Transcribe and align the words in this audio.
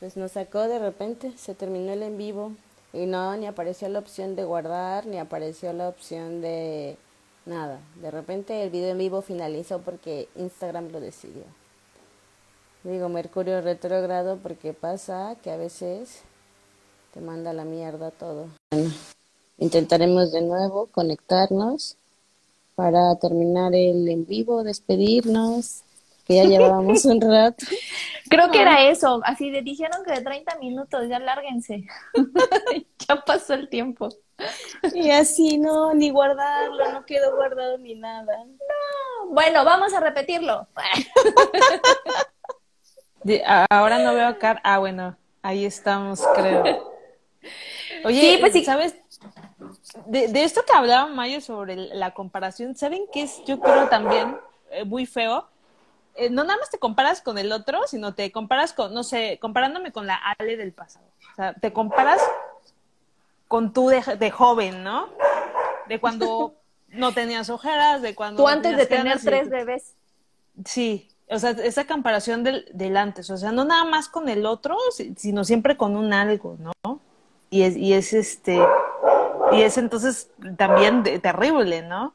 pues 0.00 0.16
nos 0.16 0.32
sacó 0.32 0.68
de 0.68 0.78
repente, 0.78 1.32
se 1.36 1.54
terminó 1.54 1.92
el 1.92 2.02
en 2.02 2.18
vivo 2.18 2.52
y 2.92 3.06
no, 3.06 3.36
ni 3.36 3.46
apareció 3.46 3.88
la 3.88 3.98
opción 3.98 4.36
de 4.36 4.44
guardar, 4.44 5.06
ni 5.06 5.18
apareció 5.18 5.72
la 5.72 5.88
opción 5.88 6.40
de 6.40 6.96
nada. 7.44 7.80
De 8.00 8.10
repente 8.10 8.62
el 8.62 8.70
video 8.70 8.90
en 8.90 8.98
vivo 8.98 9.22
finalizó 9.22 9.80
porque 9.80 10.28
Instagram 10.36 10.90
lo 10.90 11.00
decidió. 11.00 11.44
Digo, 12.84 13.08
Mercurio 13.08 13.60
retrógrado 13.60 14.38
porque 14.42 14.72
pasa 14.72 15.36
que 15.42 15.50
a 15.50 15.56
veces 15.56 16.20
te 17.12 17.20
manda 17.20 17.52
la 17.52 17.64
mierda 17.64 18.10
todo. 18.10 18.46
Bueno, 18.70 18.92
intentaremos 19.58 20.30
de 20.32 20.42
nuevo 20.42 20.86
conectarnos 20.86 21.96
para 22.76 23.16
terminar 23.16 23.74
el 23.74 24.08
en 24.08 24.26
vivo, 24.26 24.62
despedirnos, 24.62 25.82
que 26.26 26.34
ya 26.34 26.44
llevábamos 26.44 27.04
un 27.04 27.20
rato. 27.20 27.64
Creo 28.28 28.50
que 28.50 28.60
era 28.60 28.88
eso, 28.88 29.20
así 29.24 29.50
de, 29.50 29.62
dijeron 29.62 30.04
que 30.04 30.12
de 30.12 30.22
30 30.22 30.58
minutos, 30.58 31.08
ya 31.08 31.20
lárguense. 31.20 31.84
ya 33.08 33.16
pasó 33.24 33.54
el 33.54 33.68
tiempo. 33.68 34.08
Y 34.92 35.10
así, 35.10 35.56
no, 35.56 35.94
ni 35.94 36.10
guardarlo, 36.10 36.92
no 36.92 37.06
quedó 37.06 37.36
guardado 37.36 37.78
ni 37.78 37.94
nada. 37.94 38.44
No, 38.44 39.30
bueno, 39.30 39.64
vamos 39.64 39.94
a 39.94 40.00
repetirlo. 40.00 40.66
Ahora 43.70 44.00
no 44.00 44.14
veo 44.14 44.26
acá. 44.26 44.60
Ah, 44.64 44.78
bueno, 44.78 45.16
ahí 45.42 45.64
estamos, 45.64 46.22
creo. 46.34 46.92
Oye, 48.04 48.38
pues 48.40 48.52
sí. 48.52 48.64
¿sabes? 48.64 48.96
De, 50.06 50.28
de, 50.28 50.44
esto 50.44 50.62
que 50.66 50.72
hablaba 50.72 51.06
Mayo 51.06 51.40
sobre 51.40 51.76
la 51.76 52.12
comparación, 52.12 52.76
¿saben 52.76 53.04
qué 53.12 53.22
es? 53.22 53.42
Yo 53.46 53.60
creo 53.60 53.88
también 53.88 54.36
eh, 54.70 54.84
muy 54.84 55.06
feo. 55.06 55.48
Eh, 56.16 56.30
no 56.30 56.44
nada 56.44 56.58
más 56.58 56.70
te 56.70 56.78
comparas 56.78 57.20
con 57.20 57.38
el 57.38 57.52
otro, 57.52 57.80
sino 57.86 58.14
te 58.14 58.32
comparas 58.32 58.72
con, 58.72 58.94
no 58.94 59.04
sé, 59.04 59.38
comparándome 59.40 59.92
con 59.92 60.06
la 60.06 60.16
Ale 60.16 60.56
del 60.56 60.72
pasado. 60.72 61.06
O 61.32 61.36
sea, 61.36 61.54
te 61.54 61.72
comparas 61.72 62.20
con 63.48 63.72
tú 63.72 63.88
de, 63.88 64.02
de 64.16 64.30
joven, 64.30 64.82
¿no? 64.82 65.08
De 65.88 66.00
cuando 66.00 66.54
no 66.88 67.12
tenías 67.12 67.50
ojeras, 67.50 68.02
de 68.02 68.14
cuando... 68.14 68.42
Tú 68.42 68.48
antes 68.48 68.76
de 68.76 68.86
tener 68.86 69.20
tres 69.20 69.48
bebés. 69.48 69.94
Sí, 70.64 71.08
o 71.28 71.38
sea, 71.38 71.50
esa 71.50 71.86
comparación 71.86 72.44
del, 72.44 72.66
del, 72.72 72.96
antes, 72.96 73.30
o 73.30 73.36
sea, 73.36 73.52
no 73.52 73.64
nada 73.64 73.84
más 73.84 74.08
con 74.08 74.28
el 74.28 74.46
otro, 74.46 74.76
sino 75.16 75.44
siempre 75.44 75.76
con 75.76 75.96
un 75.96 76.12
algo, 76.12 76.56
¿no? 76.58 77.00
Y 77.50 77.62
es, 77.62 77.76
y 77.76 77.92
es 77.92 78.12
este, 78.12 78.60
y 79.52 79.62
es 79.62 79.76
entonces 79.76 80.30
también 80.56 81.02
terrible, 81.20 81.82
¿no? 81.82 82.14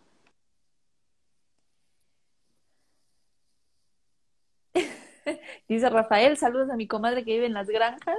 Dice 5.72 5.90
Rafael, 5.90 6.36
saludos 6.36 6.70
a 6.70 6.76
mi 6.76 6.86
comadre 6.86 7.24
que 7.24 7.32
vive 7.32 7.46
en 7.46 7.54
las 7.54 7.70
granjas. 7.70 8.18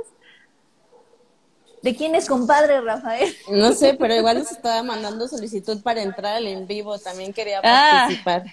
¿De 1.82 1.94
quién 1.94 2.14
es 2.14 2.26
compadre, 2.26 2.80
Rafael? 2.80 3.30
No 3.50 3.74
sé, 3.74 3.92
pero 3.92 4.14
igual 4.14 4.38
nos 4.38 4.50
estaba 4.50 4.82
mandando 4.82 5.28
solicitud 5.28 5.82
para 5.82 6.00
entrar 6.00 6.36
al 6.36 6.46
en 6.46 6.66
vivo, 6.66 6.98
también 6.98 7.34
quería 7.34 7.60
ah. 7.62 8.08
participar. 8.08 8.44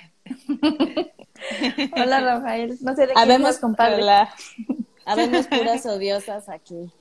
Hola, 1.96 2.20
Rafael. 2.20 2.78
No 2.82 2.94
sé 2.94 3.08
de 3.08 3.14
quién 3.14 3.46
es 3.46 3.60
compadre. 3.60 4.04
Hola. 4.04 4.36
Habemos 5.06 5.48
puras 5.48 5.86
odiosas 5.86 6.50
aquí. 6.50 6.92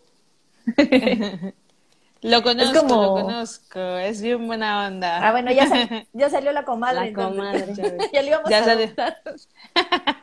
Lo 2.20 2.42
conozco, 2.42 2.72
es 2.72 2.80
como... 2.80 2.94
lo 2.94 3.24
conozco, 3.24 3.80
es 3.80 4.20
bien 4.20 4.44
buena 4.46 4.88
onda. 4.88 5.26
Ah, 5.26 5.30
bueno, 5.30 5.52
ya, 5.52 6.06
ya 6.12 6.28
salió 6.28 6.50
la 6.52 6.64
comadre. 6.64 7.12
La 7.12 7.12
comadre. 7.12 7.74
ya 8.12 8.22
le 8.22 8.28
íbamos 8.28 8.52
a 8.52 8.64
salió. 8.64 8.88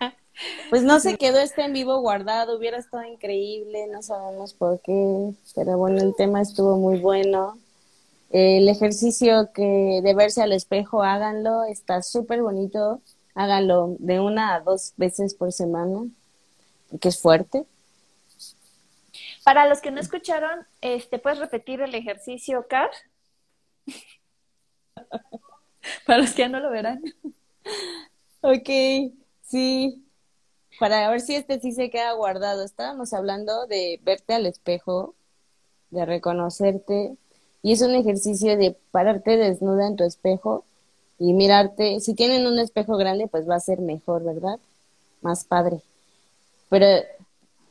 Pues 0.70 0.84
no 0.84 1.00
se 1.00 1.18
quedó 1.18 1.40
este 1.40 1.64
en 1.64 1.74
vivo 1.74 2.00
guardado, 2.00 2.58
hubiera 2.58 2.78
estado 2.78 3.04
increíble, 3.04 3.88
no 3.88 4.02
sabemos 4.02 4.54
por 4.54 4.80
qué, 4.82 5.34
pero 5.54 5.78
bueno, 5.78 6.02
el 6.02 6.16
tema 6.16 6.42
estuvo 6.42 6.78
muy 6.78 7.00
bueno. 7.00 7.58
El 8.32 8.68
ejercicio 8.68 9.52
que 9.54 10.02
de 10.04 10.14
verse 10.14 10.42
al 10.42 10.52
espejo, 10.52 11.04
háganlo, 11.04 11.64
está 11.66 12.02
súper 12.02 12.42
bonito, 12.42 13.02
háganlo 13.36 13.96
de 14.00 14.20
una 14.20 14.56
a 14.56 14.62
dos 14.62 14.94
veces 14.98 15.36
por 15.36 15.52
semana, 15.52 16.06
que 17.00 17.10
es 17.10 17.22
fuerte. 17.22 17.66
Para 19.44 19.70
los 19.70 19.82
que 19.82 19.92
no 19.92 20.02
escucharon, 20.02 20.66
este, 20.82 21.20
¿puedes 21.20 21.40
repetir 21.40 21.82
el 21.82 21.94
ejercicio, 21.94 22.66
Car? 22.68 22.90
Para 26.08 26.20
los 26.20 26.32
que 26.32 26.42
ya 26.42 26.50
no 26.50 26.60
lo 26.60 26.72
verán. 26.72 27.02
Ok, 28.42 28.70
sí, 29.44 30.05
para 30.80 31.10
ver 31.10 31.22
si 31.22 31.36
este 31.36 31.60
sí 31.60 31.72
se 31.72 31.90
queda 31.90 32.12
guardado. 32.14 32.64
Estábamos 32.64 33.14
hablando 33.14 33.68
de 33.68 34.00
verte 34.04 34.34
al 34.34 34.46
espejo, 34.46 35.14
de 35.92 36.06
reconocerte, 36.06 37.16
y 37.62 37.72
es 37.72 37.82
un 37.82 37.96
ejercicio 37.96 38.58
de 38.58 38.78
pararte 38.92 39.38
desnuda 39.38 39.88
en 39.88 39.96
tu 39.96 40.04
espejo 40.04 40.64
y 41.18 41.34
mirarte. 41.34 42.00
Si 42.00 42.14
tienen 42.14 42.46
un 42.46 42.60
espejo 42.60 42.98
grande, 42.98 43.28
pues 43.28 43.50
va 43.50 43.56
a 43.56 43.60
ser 43.60 43.80
mejor, 43.80 44.24
¿verdad? 44.24 44.60
Más 45.22 45.46
padre. 45.46 45.82
Pero 46.70 46.86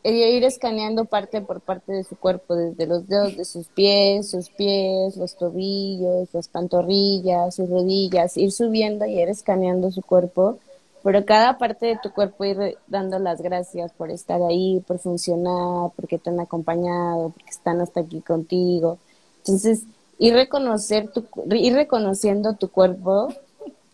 ir 0.03 0.45
escaneando 0.45 1.05
parte 1.05 1.41
por 1.41 1.61
parte 1.61 1.93
de 1.93 2.05
su 2.05 2.17
cuerpo, 2.17 2.55
desde 2.55 2.87
los 2.87 3.07
dedos 3.09 3.37
de 3.37 3.45
sus 3.45 3.69
pies, 3.69 4.31
sus 4.31 4.51
pies, 4.51 5.17
los 5.17 5.37
tobillos, 5.37 6.29
las 6.33 6.49
pantorrillas, 6.49 7.55
sus 7.55 7.71
rodillas, 7.71 8.37
ir 8.37 8.53
subiendo 8.53 9.07
y 9.07 9.21
ir 9.21 9.29
escaneando 9.29 9.91
su 9.91 10.03
cuerpo 10.03 10.59
pero 11.05 11.27
cada 11.27 11.59
parte 11.59 11.85
de 11.85 11.99
tu 12.03 12.11
cuerpo 12.13 12.47
ir 12.47 12.79
dando 12.87 13.19
las 13.19 13.43
gracias 13.43 13.93
por 13.93 14.11
estar 14.11 14.41
ahí, 14.41 14.83
por 14.87 14.99
funcionar, 14.99 15.91
porque 15.95 16.19
te 16.19 16.31
han 16.31 16.41
acompañado, 16.41 17.29
porque 17.29 17.51
están 17.51 17.83
hasta 17.83 18.01
aquí 18.01 18.23
contigo. 18.23 18.99
Entonces, 19.41 19.83
ir, 20.19 20.33
reconocer 20.33 21.11
tu, 21.13 21.27
ir 21.53 21.75
reconociendo 21.75 22.55
tu 22.55 22.71
cuerpo 22.71 23.29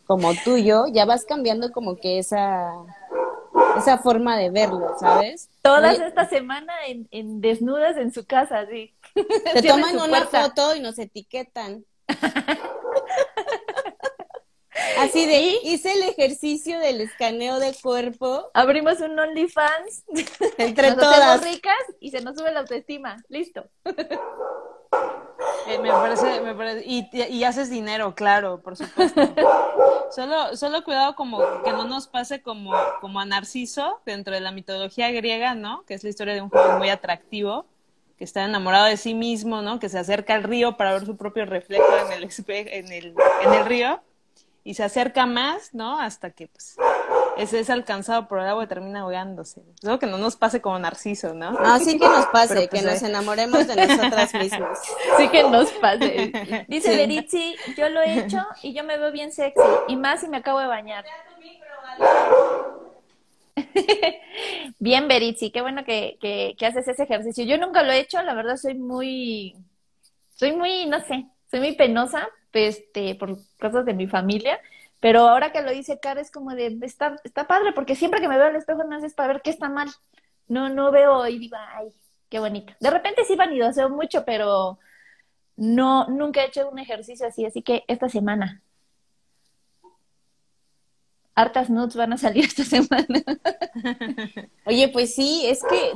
como 0.07 0.33
tuyo, 0.45 0.87
ya 0.87 1.05
vas 1.05 1.25
cambiando 1.25 1.73
como 1.73 1.97
que 1.97 2.21
esa, 2.21 2.75
esa 3.77 3.99
forma 3.99 4.37
de 4.37 4.51
verlo, 4.51 4.95
¿sabes? 5.01 5.49
Todas 5.63 5.99
esta 5.99 6.29
semana 6.29 6.73
en, 6.87 7.09
en, 7.11 7.41
desnudas 7.41 7.97
en 7.97 8.13
su 8.13 8.25
casa, 8.25 8.67
sí. 8.67 8.93
Te 9.53 9.63
toman 9.69 9.97
una 9.97 10.27
foto 10.27 10.77
y 10.77 10.81
nos 10.81 10.97
etiquetan. 10.97 11.85
Así 15.01 15.27
de, 15.27 15.59
hice 15.65 15.93
el 15.93 16.03
ejercicio 16.03 16.79
del 16.79 17.01
escaneo 17.01 17.59
de 17.59 17.75
cuerpo. 17.83 18.51
Abrimos 18.55 19.01
un 19.01 19.19
OnlyFans. 19.19 20.05
Entre 20.59 20.93
todas. 20.93 21.43
ricas 21.43 21.75
y 22.01 22.11
se 22.11 22.21
nos 22.21 22.37
sube 22.37 22.53
la 22.53 22.61
autoestima. 22.61 23.17
Listo. 23.29 23.65
Eh, 25.67 25.79
me, 25.79 25.91
parece, 25.91 26.41
me 26.41 26.55
parece, 26.55 26.83
y, 26.85 27.09
y, 27.13 27.45
haces 27.45 27.71
dinero, 27.71 28.15
claro, 28.15 28.61
por 28.61 28.77
supuesto. 28.77 29.21
solo, 30.11 30.57
solo 30.57 30.85
cuidado 30.85 31.15
como 31.15 31.63
que 31.63 31.71
no 31.71 31.85
nos 31.85 32.09
pase 32.09 32.43
como, 32.43 32.73
como 33.01 33.21
a 33.21 33.25
Narciso 33.25 34.01
dentro 34.05 34.35
de 34.35 34.41
la 34.41 34.53
mitología 34.53 35.11
griega, 35.13 35.55
¿no? 35.55 35.85
Que 35.87 35.95
es 35.95 36.03
la 36.03 36.11
historia 36.11 36.35
de 36.35 36.43
un 36.43 36.51
joven 36.51 36.79
muy 36.79 36.91
atractivo 36.91 37.67
que 38.19 38.25
está 38.25 38.45
enamorado 38.45 38.87
de 38.87 38.97
sí 38.97 39.15
mismo, 39.15 39.63
¿no? 39.63 39.79
Que 39.79 39.89
se 39.89 39.99
acerca 39.99 40.35
al 40.35 40.43
río 40.43 40.77
para 40.77 40.93
ver 40.93 41.07
su 41.07 41.17
propio 41.17 41.47
reflejo 41.47 41.87
en 42.07 42.13
el, 42.13 42.31
en 42.69 42.93
el, 42.93 43.15
en 43.45 43.55
el 43.55 43.65
río 43.65 44.03
y 44.71 44.75
se 44.75 44.85
acerca 44.85 45.27
más, 45.27 45.75
¿no? 45.75 45.99
Hasta 45.99 46.31
que 46.31 46.47
pues 46.47 46.77
ese 47.37 47.59
es 47.59 47.71
alcanzado 47.71 48.29
por 48.29 48.39
el 48.39 48.47
agua 48.47 48.63
y 48.63 48.67
termina 48.69 49.01
ahogándose. 49.01 49.65
Luego 49.83 49.99
que 49.99 50.07
no 50.07 50.17
nos 50.17 50.37
pase 50.37 50.61
como 50.61 50.79
Narciso, 50.79 51.35
¿no? 51.35 51.51
No, 51.51 51.79
sí 51.81 51.99
que 51.99 52.07
nos 52.07 52.27
pase, 52.27 52.69
que 52.69 52.69
pues, 52.69 52.85
nos 52.85 53.03
enamoremos 53.03 53.67
de 53.67 53.75
nosotras 53.75 54.33
mismas. 54.33 54.79
Sí 55.17 55.29
que 55.29 55.43
nos 55.43 55.73
pase. 55.73 56.67
Dice 56.69 56.95
Beritzi, 56.95 57.57
yo 57.77 57.89
lo 57.89 58.01
he 58.01 58.21
hecho 58.21 58.39
y 58.63 58.73
yo 58.73 58.85
me 58.85 58.97
veo 58.97 59.11
bien 59.11 59.33
sexy, 59.33 59.61
y 59.89 59.97
más 59.97 60.21
si 60.21 60.29
me 60.29 60.37
acabo 60.37 60.61
de 60.61 60.69
bañar. 60.69 61.05
bien, 64.79 65.09
Beritzi, 65.09 65.51
qué 65.51 65.63
bueno 65.63 65.85
que, 65.85 66.17
que, 66.21 66.55
que 66.57 66.67
haces 66.67 66.87
ese 66.87 67.03
ejercicio. 67.03 67.45
Yo 67.45 67.59
nunca 67.59 67.83
lo 67.83 67.91
he 67.91 67.99
hecho, 67.99 68.23
la 68.23 68.35
verdad 68.35 68.57
soy 68.57 68.75
muy, 68.75 69.57
soy 70.37 70.53
muy, 70.53 70.87
no 70.87 71.01
sé, 71.01 71.27
soy 71.51 71.59
muy 71.59 71.73
penosa, 71.73 72.29
este, 72.53 73.15
por 73.15 73.37
cosas 73.61 73.85
de 73.85 73.95
mi 73.95 74.07
familia, 74.07 74.61
pero 75.01 75.21
ahora 75.29 75.53
que 75.53 75.63
lo 75.63 75.71
dice 75.71 75.99
Cara 76.01 76.21
es 76.21 76.31
como 76.31 76.55
de, 76.55 76.79
está, 76.83 77.17
está 77.25 77.47
padre, 77.47 77.73
porque 77.73 77.97
siempre 77.97 78.21
que 78.21 78.29
me 78.29 78.37
veo 78.37 78.47
al 78.47 78.57
espejo 78.57 78.85
no 78.85 78.97
es 78.97 79.15
para 79.15 79.33
ver 79.33 79.43
qué 79.43 79.51
está 79.51 79.69
mal, 79.69 79.89
no, 80.49 80.69
no 80.69 80.91
veo 80.91 81.27
y 81.27 81.39
digo, 81.39 81.57
ay, 81.57 81.93
qué 82.29 82.39
bonito. 82.39 82.73
De 82.81 82.91
repente 82.91 83.25
sí 83.25 83.37
vanidoseo 83.37 83.89
mucho, 83.89 84.25
pero 84.25 84.79
no, 85.57 86.07
nunca 86.09 86.43
he 86.43 86.49
hecho 86.49 86.69
un 86.69 86.79
ejercicio 86.79 87.27
así, 87.27 87.45
así 87.45 87.63
que 87.63 87.85
esta 87.89 88.09
semana. 88.09 88.63
Hartas 91.41 91.71
nudes 91.71 91.97
van 91.97 92.13
a 92.13 92.19
salir 92.19 92.45
esta 92.45 92.65
semana. 92.65 93.07
Oye, 94.67 94.89
pues 94.89 95.15
sí, 95.15 95.47
es 95.47 95.63
que 95.63 95.93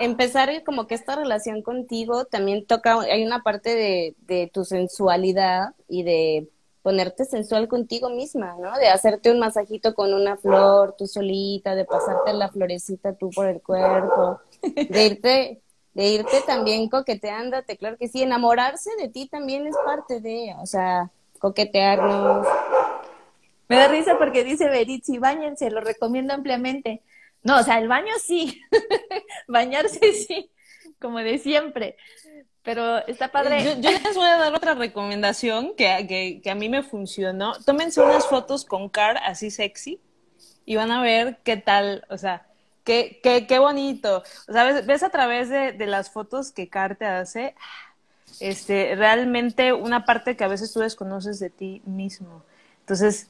empezar 0.00 0.50
como 0.64 0.86
que 0.86 0.94
esta 0.94 1.16
relación 1.16 1.62
contigo 1.62 2.24
también 2.24 2.66
toca, 2.66 3.00
hay 3.00 3.24
una 3.24 3.42
parte 3.42 3.74
de, 3.74 4.16
de 4.20 4.50
tu 4.52 4.64
sensualidad 4.64 5.74
y 5.88 6.02
de 6.02 6.48
ponerte 6.82 7.24
sensual 7.24 7.68
contigo 7.68 8.10
misma, 8.10 8.56
¿no? 8.60 8.78
De 8.78 8.88
hacerte 8.88 9.30
un 9.30 9.40
masajito 9.40 9.94
con 9.94 10.14
una 10.14 10.36
flor 10.36 10.94
tú 10.96 11.06
solita, 11.06 11.74
de 11.74 11.84
pasarte 11.84 12.32
la 12.32 12.48
florecita 12.48 13.12
tú 13.14 13.30
por 13.30 13.48
el 13.48 13.60
cuerpo, 13.60 14.40
de 14.62 15.06
irte 15.06 15.62
de 15.94 16.10
irte 16.10 16.42
también 16.46 16.90
coqueteándote, 16.90 17.78
claro 17.78 17.96
que 17.96 18.06
sí, 18.06 18.22
enamorarse 18.22 18.90
de 18.98 19.08
ti 19.08 19.28
también 19.28 19.66
es 19.66 19.74
parte 19.82 20.20
de, 20.20 20.54
o 20.60 20.66
sea, 20.66 21.10
coquetearnos. 21.38 22.46
Me 23.68 23.76
da 23.76 23.88
risa 23.88 24.18
porque 24.18 24.44
dice 24.44 24.68
Beritzi, 24.68 25.18
bañense, 25.18 25.70
lo 25.70 25.80
recomiendo 25.80 26.34
ampliamente. 26.34 27.02
No, 27.42 27.60
o 27.60 27.62
sea, 27.62 27.78
el 27.78 27.88
baño 27.88 28.12
sí, 28.20 28.60
bañarse 29.48 30.12
sí, 30.12 30.50
como 30.98 31.18
de 31.18 31.38
siempre. 31.38 31.96
Pero 32.62 32.98
está 33.06 33.30
padre. 33.30 33.76
Yo, 33.80 33.90
les 33.90 34.16
voy 34.16 34.26
a 34.26 34.38
dar 34.38 34.54
otra 34.54 34.74
recomendación 34.74 35.74
que, 35.76 36.06
que, 36.08 36.40
que, 36.42 36.50
a 36.50 36.56
mí 36.56 36.68
me 36.68 36.82
funcionó. 36.82 37.52
Tómense 37.64 38.02
unas 38.02 38.26
fotos 38.26 38.64
con 38.64 38.88
Car 38.88 39.18
así 39.18 39.52
sexy 39.52 40.00
y 40.64 40.74
van 40.74 40.90
a 40.90 41.00
ver 41.00 41.38
qué 41.44 41.56
tal, 41.56 42.04
o 42.10 42.18
sea, 42.18 42.46
qué, 42.82 43.20
qué, 43.22 43.46
qué 43.46 43.60
bonito. 43.60 44.24
O 44.48 44.52
sea, 44.52 44.64
ves, 44.64 44.84
ves 44.84 45.02
a 45.04 45.10
través 45.10 45.48
de, 45.48 45.72
de, 45.72 45.86
las 45.86 46.10
fotos 46.10 46.50
que 46.50 46.68
Car 46.68 46.96
te 46.96 47.06
hace, 47.06 47.54
este, 48.40 48.96
realmente 48.96 49.72
una 49.72 50.04
parte 50.04 50.36
que 50.36 50.44
a 50.44 50.48
veces 50.48 50.72
tú 50.72 50.80
desconoces 50.80 51.38
de 51.38 51.50
ti 51.50 51.82
mismo. 51.84 52.42
Entonces, 52.80 53.28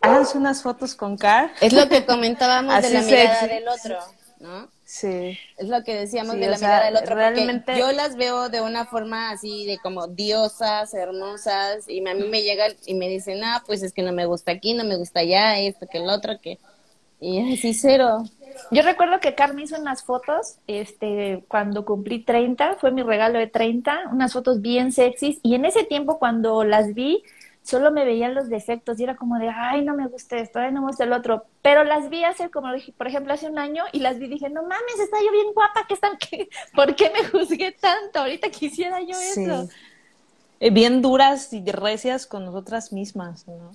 háganse 0.00 0.38
unas 0.38 0.62
fotos 0.62 0.94
con 0.94 1.16
Car. 1.16 1.50
Es 1.60 1.72
lo 1.72 1.88
que 1.88 2.04
comentábamos 2.04 2.82
de 2.82 2.90
la 2.90 3.02
mirada 3.02 3.46
del 3.46 3.68
otro, 3.68 3.98
¿no? 4.40 4.68
Sí. 4.84 5.38
Es 5.58 5.68
lo 5.68 5.84
que 5.84 5.94
decíamos 5.94 6.34
sí, 6.36 6.40
de 6.40 6.48
la 6.48 6.56
mirada 6.56 6.78
sea, 6.78 6.86
del 6.86 6.96
otro. 6.96 7.14
Realmente... 7.14 7.78
Yo 7.78 7.92
las 7.92 8.16
veo 8.16 8.48
de 8.48 8.62
una 8.62 8.86
forma 8.86 9.30
así 9.30 9.66
de 9.66 9.78
como 9.78 10.06
diosas, 10.06 10.94
hermosas, 10.94 11.86
y 11.88 12.00
a 12.08 12.14
mí 12.14 12.24
me 12.24 12.42
llegan 12.42 12.72
y 12.86 12.94
me 12.94 13.08
dicen, 13.08 13.44
ah, 13.44 13.62
pues 13.66 13.82
es 13.82 13.92
que 13.92 14.02
no 14.02 14.12
me 14.12 14.24
gusta 14.24 14.52
aquí, 14.52 14.72
no 14.72 14.84
me 14.84 14.96
gusta 14.96 15.20
allá, 15.20 15.58
esto, 15.58 15.86
que 15.86 15.98
el 15.98 16.08
otro, 16.08 16.40
que... 16.40 16.58
Y 17.20 17.52
así 17.52 17.74
cero. 17.74 18.24
Yo 18.70 18.82
recuerdo 18.82 19.20
que 19.20 19.34
Carmen 19.34 19.64
hizo 19.64 19.78
unas 19.78 20.04
fotos, 20.04 20.56
este, 20.66 21.44
cuando 21.48 21.84
cumplí 21.84 22.24
30, 22.24 22.76
fue 22.76 22.90
mi 22.90 23.02
regalo 23.02 23.38
de 23.38 23.46
30, 23.46 24.08
unas 24.12 24.32
fotos 24.32 24.60
bien 24.62 24.92
sexys, 24.92 25.38
y 25.42 25.54
en 25.54 25.64
ese 25.64 25.84
tiempo 25.84 26.18
cuando 26.18 26.64
las 26.64 26.94
vi, 26.94 27.22
solo 27.68 27.90
me 27.90 28.06
veían 28.06 28.34
los 28.34 28.48
defectos 28.48 28.98
y 28.98 29.04
era 29.04 29.14
como 29.14 29.38
de, 29.38 29.50
ay, 29.50 29.84
no 29.84 29.94
me 29.94 30.06
gusta 30.08 30.38
esto, 30.38 30.58
ay, 30.58 30.72
no 30.72 30.80
me 30.80 30.86
gusta 30.86 31.04
el 31.04 31.12
otro. 31.12 31.44
Pero 31.60 31.84
las 31.84 32.08
vi 32.08 32.24
hace, 32.24 32.48
como 32.50 32.72
dije, 32.72 32.94
por 32.96 33.06
ejemplo, 33.06 33.34
hace 33.34 33.46
un 33.46 33.58
año 33.58 33.84
y 33.92 34.00
las 34.00 34.18
vi 34.18 34.24
y 34.24 34.30
dije, 34.30 34.48
no 34.48 34.62
mames, 34.62 34.98
está 34.98 35.18
yo 35.22 35.30
bien 35.30 35.52
guapa, 35.52 35.84
¿qué 35.86 35.92
están? 35.92 36.16
¿Qué? 36.16 36.48
¿Por 36.74 36.96
qué 36.96 37.10
me 37.10 37.28
juzgué 37.28 37.72
tanto? 37.72 38.20
Ahorita 38.20 38.48
quisiera 38.48 39.02
yo 39.02 39.12
sí. 39.12 39.42
eso. 39.42 39.68
Eh, 40.60 40.70
bien 40.70 41.02
duras 41.02 41.52
y 41.52 41.62
recias 41.70 42.26
con 42.26 42.46
nosotras 42.46 42.90
mismas, 42.90 43.46
¿no? 43.46 43.72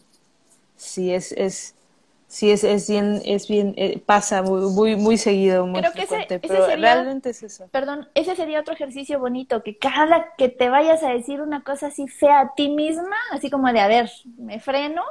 Sí, 0.76 1.14
es, 1.14 1.32
es, 1.32 1.76
sí, 2.34 2.52
es, 2.52 2.64
es 2.64 2.90
bien, 2.90 3.22
es 3.26 3.48
bien, 3.48 3.74
eh, 3.78 4.02
pasa 4.06 4.42
muy, 4.42 4.70
muy, 4.72 4.96
muy 4.96 5.18
seguido, 5.18 5.66
muy 5.68 5.82
Creo 5.82 5.94
que 5.94 6.02
ese, 6.04 6.22
ese 6.22 6.40
pero 6.48 6.66
sería, 6.66 6.94
realmente 6.96 7.30
es 7.30 7.44
eso. 7.44 7.66
Perdón, 7.72 8.08
ese 8.16 8.36
sería 8.36 8.60
otro 8.60 8.74
ejercicio 8.74 9.20
bonito, 9.20 9.64
que 9.64 9.78
cada 9.78 10.34
que 10.38 10.50
te 10.50 10.70
vayas 10.70 11.04
a 11.04 11.10
decir 11.10 11.42
una 11.42 11.64
cosa 11.64 11.88
así 11.88 12.08
fea 12.08 12.40
a 12.42 12.54
ti 12.56 12.70
misma, 12.70 13.16
así 13.32 13.50
como 13.50 13.72
de, 13.72 13.80
a 13.80 13.88
ver, 13.88 14.10
me 14.38 14.60
freno, 14.60 15.04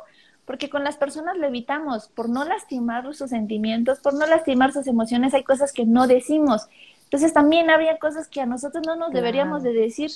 porque 0.44 0.68
con 0.68 0.84
las 0.84 0.96
personas 0.96 1.36
lo 1.36 1.46
evitamos, 1.46 2.08
por 2.08 2.28
no 2.28 2.44
lastimar 2.44 3.12
sus 3.14 3.30
sentimientos, 3.30 4.00
por 4.00 4.14
no 4.14 4.26
lastimar 4.26 4.72
sus 4.72 4.86
emociones, 4.86 5.34
hay 5.34 5.44
cosas 5.44 5.72
que 5.72 5.86
no 5.86 6.06
decimos. 6.06 6.68
Entonces 7.04 7.32
también 7.32 7.70
habría 7.70 7.98
cosas 7.98 8.28
que 8.28 8.40
a 8.40 8.46
nosotros 8.46 8.84
no 8.86 8.96
nos 8.96 9.10
Claro. 9.10 9.20
deberíamos 9.22 9.62
de 9.62 9.72
decir. 9.72 10.10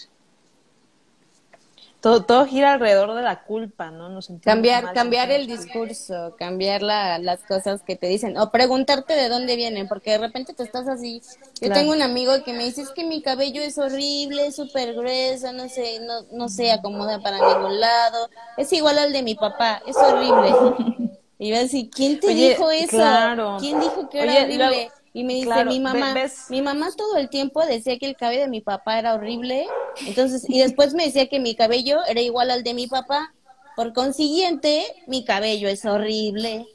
Todo, 2.00 2.24
todo 2.24 2.46
gira 2.46 2.74
alrededor 2.74 3.14
de 3.14 3.22
la 3.22 3.42
culpa, 3.42 3.90
¿no? 3.90 4.08
Nos 4.08 4.30
Cambiar, 4.42 4.84
mal, 4.84 4.94
cambiar 4.94 5.30
el 5.30 5.46
discurso, 5.46 6.34
cambiar 6.38 6.82
la, 6.82 7.18
las 7.18 7.40
cosas 7.44 7.82
que 7.82 7.96
te 7.96 8.06
dicen, 8.06 8.36
o 8.38 8.50
preguntarte 8.52 9.14
de 9.14 9.28
dónde 9.28 9.56
vienen, 9.56 9.88
porque 9.88 10.12
de 10.12 10.18
repente 10.18 10.54
te 10.54 10.62
estás 10.62 10.86
así. 10.88 11.20
Yo 11.54 11.68
Claro. 11.68 11.74
tengo 11.80 11.92
un 11.92 12.02
amigo 12.02 12.32
que 12.44 12.52
me 12.52 12.64
dice, 12.64 12.82
es 12.82 12.90
que 12.92 13.04
mi 13.04 13.22
cabello 13.22 13.60
es 13.62 13.76
horrible, 13.78 14.46
es 14.46 14.56
súper 14.56 14.94
grueso, 14.94 15.52
no 15.52 15.68
sé, 15.68 15.98
no, 16.00 16.22
no 16.32 16.48
se 16.48 16.70
acomoda 16.70 17.20
para 17.22 17.40
ningún 17.40 17.80
lado, 17.80 18.28
es 18.56 18.72
igual 18.72 18.98
al 18.98 19.12
de 19.12 19.22
mi 19.22 19.34
papá, 19.34 19.82
es 19.86 20.02
horrible. 20.02 20.54
Y 21.38 21.50
yo 21.50 21.56
así, 21.60 21.90
¿quién 21.94 22.18
te 22.18 22.28
Oye, 22.28 22.50
dijo 22.50 22.70
eso? 22.70 22.88
claro. 22.88 23.56
¿Quién 23.58 23.78
dijo 23.78 24.08
que 24.08 24.22
era 24.22 24.32
Oye, 24.32 24.44
horrible? 24.44 24.56
luego- 24.58 24.90
y 25.16 25.24
me 25.24 25.34
dice 25.34 25.46
claro, 25.46 25.70
mi 25.70 25.80
mamá, 25.80 26.14
ves- 26.14 26.50
mi 26.50 26.62
mamá 26.62 26.88
todo 26.96 27.16
el 27.16 27.28
tiempo 27.30 27.64
decía 27.64 27.98
que 27.98 28.06
el 28.06 28.16
cabello 28.16 28.42
de 28.42 28.48
mi 28.48 28.60
papá 28.60 28.98
era 28.98 29.14
horrible, 29.14 29.66
entonces, 30.06 30.44
y 30.48 30.60
después 30.60 30.94
me 30.94 31.06
decía 31.06 31.26
que 31.28 31.40
mi 31.40 31.54
cabello 31.56 32.04
era 32.06 32.20
igual 32.20 32.50
al 32.50 32.62
de 32.62 32.74
mi 32.74 32.86
papá, 32.86 33.32
por 33.76 33.92
consiguiente, 33.92 34.84
mi 35.06 35.24
cabello 35.24 35.68
es 35.68 35.84
horrible. 35.84 36.66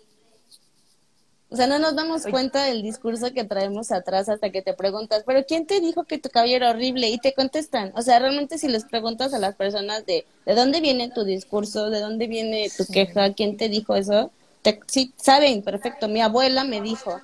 O 1.50 1.56
sea, 1.58 1.68
no 1.68 1.80
nos 1.80 1.96
damos 1.96 2.24
cuenta 2.24 2.64
del 2.64 2.82
discurso 2.82 3.34
que 3.34 3.44
traemos 3.44 3.92
atrás 3.92 4.30
hasta 4.30 4.52
que 4.52 4.62
te 4.62 4.74
preguntas, 4.74 5.24
pero 5.26 5.44
¿quién 5.46 5.68
te 5.68 5.82
dijo 5.82 6.06
que 6.06 6.18
tu 6.18 6.30
cabello 6.30 6.56
era 6.56 6.70
horrible? 6.70 7.10
Y 7.10 7.18
te 7.18 7.34
contestan. 7.34 7.92
O 7.96 8.02
sea, 8.02 8.20
realmente 8.20 8.58
si 8.58 8.70
les 8.70 8.86
preguntas 8.86 9.34
a 9.34 9.40
las 9.40 9.56
personas 9.56 10.06
de, 10.06 10.26
¿de 10.46 10.56
dónde 10.56 10.80
viene 10.80 11.10
tu 11.12 11.26
discurso? 11.26 11.90
¿De 11.90 12.00
dónde 12.00 12.28
viene 12.28 12.70
tu 12.78 12.86
queja? 12.86 13.34
¿Quién 13.34 13.58
te 13.58 13.68
dijo 13.68 13.96
eso? 13.96 14.32
Te, 14.62 14.80
sí, 14.88 15.14
saben, 15.18 15.62
perfecto. 15.62 16.08
Mi 16.08 16.22
abuela 16.22 16.64
me 16.64 16.80
dijo. 16.80 17.20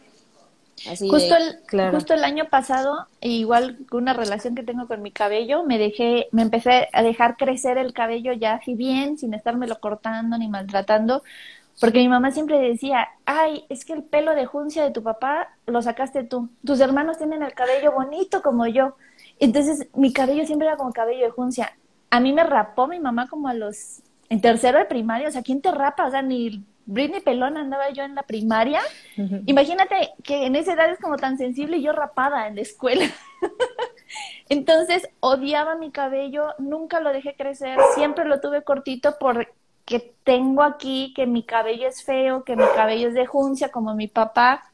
Así 0.86 1.10
Justo 1.10 1.34
de, 1.34 1.42
el, 1.42 1.60
claro. 1.66 1.96
justo 1.96 2.14
el 2.14 2.24
año 2.24 2.46
pasado, 2.50 3.08
igual 3.20 3.80
una 3.92 4.14
relación 4.14 4.54
que 4.54 4.64
tengo 4.64 4.88
con 4.88 5.02
mi 5.02 5.12
cabello, 5.12 5.64
me 5.64 5.78
dejé, 5.78 6.28
me 6.32 6.44
empecé 6.44 6.88
a 6.94 7.02
dejar 7.02 7.36
crecer 7.36 7.78
el 7.78 7.94
cabello 7.94 8.32
ya 8.34 8.56
así 8.56 8.76
bien, 8.76 9.18
sin 9.18 9.34
estármelo 9.34 9.80
cortando 9.80 10.38
ni 10.38 10.48
maltratando, 10.48 11.24
porque 11.80 12.00
mi 12.00 12.10
mamá 12.10 12.32
siempre 12.32 12.60
decía, 12.60 13.08
ay, 13.26 13.66
es 13.70 13.86
que 13.86 13.94
el 13.94 14.04
pelo 14.04 14.36
de 14.36 14.46
juncia 14.46 14.84
de 14.84 14.92
tu 14.92 15.02
papá 15.04 15.50
lo 15.66 15.82
sacaste 15.82 16.24
tú, 16.24 16.50
tus 16.64 16.80
hermanos 16.80 17.18
tienen 17.18 17.44
el 17.44 17.54
cabello 17.54 17.92
bonito 17.92 18.42
como 18.42 18.68
yo. 18.68 18.96
Entonces 19.40 19.88
mi 19.96 20.14
cabello 20.14 20.46
siempre 20.46 20.68
era 20.68 20.78
como 20.78 20.94
cabello 20.94 21.26
de 21.26 21.32
juncia. 21.32 21.76
A 22.10 22.20
mí 22.20 22.34
me 22.34 22.44
rapó 22.44 22.88
mi 22.88 23.00
mamá 23.00 23.28
como 23.28 23.48
a 23.48 23.54
los, 23.54 24.02
en 24.30 24.42
tercero 24.42 24.80
de 24.80 24.86
primaria, 24.86 25.28
o 25.28 25.32
sea, 25.32 25.44
¿quién 25.44 25.62
te 25.62 25.72
rapa? 25.72 26.08
O 26.08 26.12
sea, 26.12 26.22
ni 26.22 26.64
Britney 26.88 27.20
Pelón 27.20 27.58
andaba 27.58 27.90
yo 27.92 28.04
en 28.04 28.16
la 28.16 28.24
primaria. 28.24 28.82
Imagínate 29.46 30.14
que 30.24 30.46
en 30.46 30.56
esa 30.56 30.74
edad 30.74 30.90
es 30.90 31.00
como 31.00 31.18
tan 31.18 31.38
sensible 31.38 31.78
y 31.78 31.84
yo 31.84 31.92
rapada 31.92 32.48
en 32.48 32.56
la 32.56 32.62
escuela. 32.62 33.06
Entonces 34.50 35.10
odiaba 35.20 35.76
mi 35.76 35.92
cabello, 35.92 36.56
nunca 36.58 37.02
lo 37.02 37.12
dejé 37.12 37.36
crecer, 37.36 37.78
siempre 37.94 38.24
lo 38.24 38.40
tuve 38.40 38.64
cortito 38.64 39.18
porque 39.20 40.16
tengo 40.24 40.64
aquí 40.64 41.14
que 41.14 41.28
mi 41.28 41.44
cabello 41.44 41.88
es 41.88 42.04
feo, 42.04 42.46
que 42.46 42.56
mi 42.56 42.66
cabello 42.74 43.10
es 43.10 43.14
de 43.14 43.26
juncia 43.26 43.70
como 43.70 43.94
mi 43.94 44.08
papá. 44.08 44.72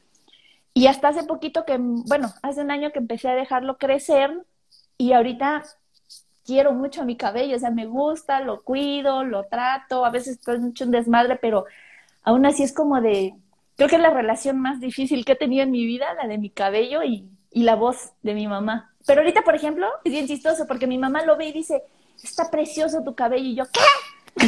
Y 0.72 0.86
hasta 0.86 1.08
hace 1.08 1.24
poquito 1.24 1.64
que, 1.64 1.76
bueno, 1.78 2.32
hace 2.42 2.60
un 2.60 2.70
año 2.70 2.92
que 2.92 3.00
empecé 3.00 3.28
a 3.28 3.34
dejarlo 3.34 3.76
crecer 3.76 4.32
y 4.98 5.12
ahorita 5.12 5.64
quiero 6.44 6.72
mucho 6.72 7.04
mi 7.04 7.16
cabello, 7.16 7.56
o 7.56 7.58
sea, 7.58 7.70
me 7.70 7.86
gusta, 7.86 8.40
lo 8.40 8.62
cuido, 8.62 9.24
lo 9.24 9.44
trato, 9.44 10.04
a 10.04 10.10
veces 10.10 10.38
estoy 10.38 10.58
mucho 10.58 10.84
un 10.84 10.90
desmadre, 10.90 11.36
pero 11.36 11.64
aún 12.24 12.44
así 12.46 12.62
es 12.62 12.72
como 12.72 13.00
de, 13.00 13.34
creo 13.76 13.88
que 13.88 13.96
es 13.96 14.02
la 14.02 14.10
relación 14.10 14.58
más 14.60 14.80
difícil 14.80 15.24
que 15.24 15.32
he 15.32 15.36
tenido 15.36 15.62
en 15.62 15.70
mi 15.70 15.84
vida, 15.86 16.06
la 16.14 16.26
de 16.26 16.38
mi 16.38 16.50
cabello 16.50 17.02
y, 17.02 17.28
y 17.52 17.62
la 17.62 17.76
voz 17.76 18.12
de 18.22 18.34
mi 18.34 18.46
mamá. 18.48 18.92
Pero 19.06 19.20
ahorita, 19.20 19.42
por 19.42 19.54
ejemplo, 19.54 19.86
es 20.04 20.10
bien 20.12 20.26
chistoso 20.26 20.66
porque 20.66 20.86
mi 20.86 20.98
mamá 20.98 21.22
lo 21.24 21.36
ve 21.36 21.46
y 21.48 21.52
dice, 21.52 21.82
está 22.22 22.50
precioso 22.50 23.02
tu 23.04 23.14
cabello. 23.14 23.44
Y 23.44 23.54
yo, 23.54 23.64
¿qué? 23.66 23.80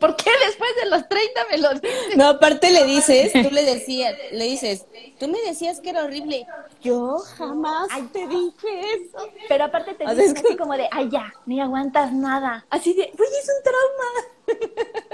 ¿Por 0.00 0.16
qué 0.16 0.30
después 0.46 0.70
de 0.82 0.88
los 0.88 1.06
30 1.06 1.40
me 1.50 1.58
lo 1.58 1.70
dices? 1.74 2.16
No, 2.16 2.28
aparte 2.28 2.70
le 2.70 2.84
dices, 2.84 3.30
tú 3.32 3.50
le 3.52 3.62
decías, 3.64 4.14
le 4.32 4.44
dices, 4.44 4.86
tú 5.18 5.28
me 5.28 5.38
decías 5.42 5.80
que 5.80 5.90
era 5.90 6.04
horrible. 6.04 6.46
Yo 6.80 7.18
jamás 7.36 7.88
te 8.12 8.26
dije 8.26 8.80
eso. 8.94 9.18
Pero 9.48 9.64
aparte 9.64 9.92
te 9.94 10.04
O 10.04 10.06
sea, 10.06 10.14
dicen 10.16 10.36
es 10.36 10.42
que- 10.42 10.48
así 10.48 10.56
como 10.56 10.74
de, 10.76 10.88
ay, 10.92 11.10
ya, 11.10 11.30
ni 11.44 11.60
aguantas 11.60 12.12
nada. 12.12 12.64
Así 12.70 12.94
de, 12.94 13.02
uy, 13.02 13.26
es 13.42 13.50
un 13.54 13.62
trauma. 13.64 14.88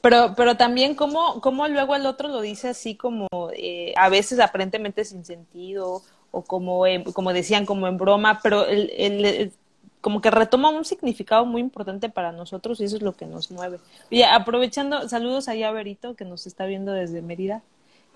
Pero, 0.00 0.34
pero 0.36 0.56
también 0.56 0.94
cómo, 0.94 1.40
cómo 1.40 1.66
luego 1.68 1.94
el 1.96 2.06
otro 2.06 2.28
lo 2.28 2.40
dice 2.40 2.68
así 2.68 2.94
como 2.94 3.28
eh, 3.54 3.92
a 3.96 4.08
veces 4.08 4.40
aparentemente 4.40 5.04
sin 5.04 5.24
sentido 5.24 6.02
o 6.30 6.42
como, 6.42 6.86
eh, 6.86 7.04
como 7.12 7.32
decían, 7.32 7.66
como 7.66 7.86
en 7.88 7.98
broma, 7.98 8.40
pero 8.42 8.66
el, 8.66 8.90
el- 8.96 9.52
como 10.00 10.22
que 10.22 10.30
retoma 10.30 10.70
un 10.70 10.84
significado 10.86 11.44
muy 11.44 11.60
importante 11.60 12.08
para 12.08 12.32
nosotros 12.32 12.80
y 12.80 12.84
eso 12.84 12.96
es 12.96 13.02
lo 13.02 13.12
que 13.12 13.26
nos 13.26 13.50
mueve. 13.50 13.80
Oye, 14.10 14.24
aprovechando, 14.24 15.06
saludos 15.10 15.46
allá 15.48 15.68
a 15.68 15.72
Berito 15.72 16.14
que 16.14 16.24
nos 16.24 16.46
está 16.46 16.64
viendo 16.64 16.92
desde 16.92 17.20
Mérida. 17.20 17.62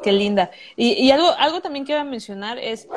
Qué 0.02 0.12
linda. 0.12 0.50
Y, 0.76 0.92
y 0.94 1.11
algo, 1.11 1.28
algo 1.38 1.61
también 1.61 1.84
que 1.84 1.92
iba 1.92 2.00
a 2.00 2.04
mencionar 2.04 2.58
es, 2.58 2.88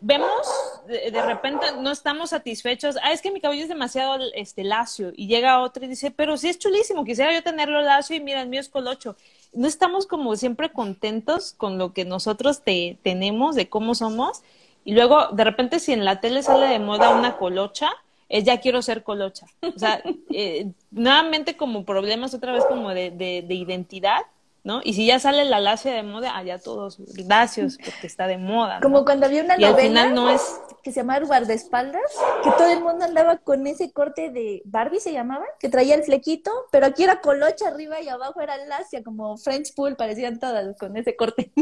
vemos 0.00 0.46
de, 0.86 1.10
de 1.10 1.22
repente 1.22 1.66
no 1.80 1.90
estamos 1.90 2.30
satisfechos, 2.30 2.96
ah, 3.02 3.12
es 3.12 3.22
que 3.22 3.30
mi 3.30 3.40
cabello 3.40 3.62
es 3.62 3.68
demasiado 3.68 4.18
este 4.34 4.64
lacio 4.64 5.12
y 5.16 5.26
llega 5.26 5.60
otro 5.60 5.84
y 5.84 5.88
dice, 5.88 6.10
pero 6.10 6.36
sí 6.36 6.48
es 6.48 6.58
chulísimo, 6.58 7.04
quisiera 7.04 7.32
yo 7.32 7.42
tenerlo 7.42 7.82
lacio 7.82 8.16
y 8.16 8.20
mira, 8.20 8.42
el 8.42 8.48
mío 8.48 8.60
es 8.60 8.68
colocho. 8.68 9.16
No 9.52 9.66
estamos 9.66 10.06
como 10.06 10.36
siempre 10.36 10.70
contentos 10.70 11.54
con 11.56 11.78
lo 11.78 11.92
que 11.92 12.04
nosotros 12.04 12.62
te, 12.62 12.98
tenemos, 13.02 13.54
de 13.54 13.68
cómo 13.68 13.94
somos 13.94 14.42
y 14.84 14.94
luego 14.94 15.28
de 15.32 15.44
repente 15.44 15.80
si 15.80 15.92
en 15.92 16.04
la 16.04 16.20
tele 16.20 16.42
sale 16.42 16.66
de 16.66 16.78
moda 16.78 17.10
una 17.10 17.36
colocha, 17.36 17.90
es 18.28 18.44
ya 18.44 18.60
quiero 18.60 18.82
ser 18.82 19.02
colocha. 19.02 19.46
O 19.62 19.78
sea, 19.78 20.02
eh, 20.30 20.70
nuevamente 20.90 21.56
como 21.56 21.84
problemas 21.84 22.34
otra 22.34 22.52
vez 22.52 22.64
como 22.64 22.90
de, 22.90 23.10
de, 23.10 23.44
de 23.46 23.54
identidad 23.54 24.22
¿no? 24.66 24.80
Y 24.82 24.94
si 24.94 25.06
ya 25.06 25.20
sale 25.20 25.44
la 25.44 25.60
lacia 25.60 25.94
de 25.94 26.02
moda, 26.02 26.36
allá 26.36 26.58
todos 26.58 26.98
gracias 27.14 27.78
porque 27.78 28.08
está 28.08 28.26
de 28.26 28.36
moda. 28.36 28.74
¿no? 28.74 28.80
Como 28.80 29.04
cuando 29.04 29.26
había 29.26 29.44
una 29.44 29.54
y 29.56 29.62
al 29.62 29.76
final 29.76 30.12
no 30.12 30.28
es 30.28 30.42
que 30.82 30.90
se 30.90 31.00
llamaba 31.00 31.24
Guardaespaldas, 31.24 32.02
que 32.42 32.50
todo 32.58 32.72
el 32.72 32.80
mundo 32.80 33.04
andaba 33.04 33.36
con 33.36 33.64
ese 33.68 33.92
corte 33.92 34.30
de 34.30 34.62
Barbie, 34.64 34.98
se 34.98 35.12
llamaba, 35.12 35.44
que 35.60 35.68
traía 35.68 35.94
el 35.94 36.02
flequito, 36.02 36.50
pero 36.72 36.86
aquí 36.86 37.04
era 37.04 37.20
colocha 37.20 37.68
arriba 37.68 38.00
y 38.00 38.08
abajo 38.08 38.40
era 38.40 38.56
lacia, 38.66 39.04
como 39.04 39.36
French 39.36 39.72
Pool, 39.72 39.94
parecían 39.94 40.40
todas 40.40 40.76
con 40.76 40.96
ese 40.96 41.14
corte. 41.14 41.52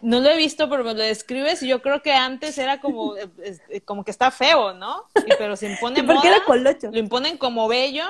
No 0.00 0.20
lo 0.20 0.28
he 0.28 0.36
visto, 0.36 0.68
pero 0.68 0.84
me 0.84 0.94
lo 0.94 1.02
describes 1.02 1.62
y 1.62 1.68
yo 1.68 1.82
creo 1.82 2.02
que 2.02 2.12
antes 2.12 2.56
era 2.58 2.80
como, 2.80 3.16
eh, 3.16 3.28
eh, 3.68 3.80
como 3.80 4.04
que 4.04 4.10
está 4.12 4.30
feo, 4.30 4.74
¿no? 4.74 5.04
Y, 5.26 5.30
pero 5.38 5.56
se 5.56 5.70
impone 5.70 6.02
moda, 6.04 6.20
era 6.24 6.44
colocho. 6.44 6.90
lo 6.92 6.98
imponen 6.98 7.36
como 7.36 7.66
bello 7.66 8.04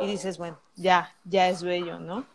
y 0.00 0.06
dices, 0.06 0.38
bueno, 0.38 0.58
ya, 0.76 1.14
ya 1.24 1.48
es 1.48 1.62
bello, 1.62 1.98
¿no? 1.98 2.26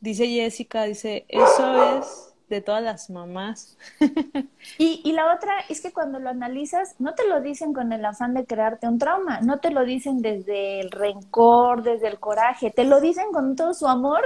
Dice 0.00 0.26
Jessica, 0.28 0.84
dice, 0.84 1.26
eso 1.28 1.98
es 1.98 2.34
de 2.48 2.60
todas 2.62 2.82
las 2.82 3.10
mamás. 3.10 3.76
Y, 4.78 5.02
y 5.04 5.12
la 5.12 5.34
otra 5.34 5.52
es 5.68 5.82
que 5.82 5.92
cuando 5.92 6.18
lo 6.18 6.30
analizas, 6.30 6.94
no 6.98 7.14
te 7.14 7.26
lo 7.28 7.40
dicen 7.42 7.74
con 7.74 7.92
el 7.92 8.02
afán 8.04 8.32
de 8.34 8.46
crearte 8.46 8.88
un 8.88 8.98
trauma, 8.98 9.40
no 9.42 9.60
te 9.60 9.70
lo 9.70 9.84
dicen 9.84 10.22
desde 10.22 10.80
el 10.80 10.90
rencor, 10.90 11.82
desde 11.82 12.08
el 12.08 12.18
coraje, 12.18 12.70
te 12.70 12.84
lo 12.84 13.00
dicen 13.00 13.26
con 13.32 13.56
todo 13.56 13.74
su 13.74 13.86
amor, 13.86 14.22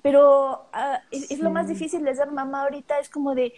pero 0.00 0.68
ah, 0.72 1.00
es, 1.10 1.28
es 1.32 1.40
lo 1.40 1.50
más 1.50 1.66
difícil 1.66 2.04
de 2.04 2.14
ser 2.14 2.30
mamá 2.30 2.62
ahorita, 2.62 3.00
es 3.00 3.08
como 3.10 3.34
de, 3.34 3.54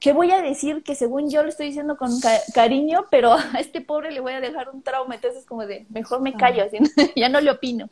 ¿qué 0.00 0.12
voy 0.12 0.32
a 0.32 0.42
decir 0.42 0.82
que 0.84 0.94
según 0.96 1.30
yo 1.30 1.42
lo 1.42 1.48
estoy 1.50 1.66
diciendo 1.66 1.96
con 1.98 2.20
ca- 2.20 2.42
cariño, 2.54 3.06
pero 3.10 3.32
a 3.34 3.60
este 3.60 3.80
pobre 3.82 4.10
le 4.12 4.20
voy 4.20 4.32
a 4.34 4.40
dejar 4.40 4.70
un 4.70 4.82
trauma? 4.82 5.14
Entonces 5.16 5.46
como 5.46 5.66
de, 5.66 5.86
mejor 5.90 6.20
me 6.22 6.36
callo, 6.36 6.64
así, 6.64 6.78
ya 7.16 7.28
no 7.28 7.40
le 7.40 7.50
opino. 7.52 7.90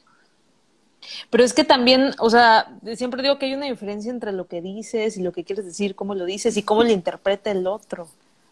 Pero 1.31 1.45
es 1.45 1.53
que 1.53 1.65
también, 1.65 2.13
o 2.19 2.31
sea, 2.31 2.77
siempre 2.97 3.23
digo 3.23 3.39
que 3.39 3.47
hay 3.47 3.55
una 3.55 3.67
diferencia 3.67 4.11
entre 4.11 4.33
lo 4.33 4.47
que 4.47 4.63
dices 4.63 5.17
y 5.17 5.23
lo 5.23 5.33
que 5.33 5.45
quieres 5.45 5.65
decir, 5.65 5.95
cómo 5.95 6.15
lo 6.15 6.25
dices 6.25 6.57
y 6.57 6.63
cómo 6.63 6.83
lo 6.83 6.91
interpreta 6.91 7.51
el 7.51 7.67
otro. 7.67 8.09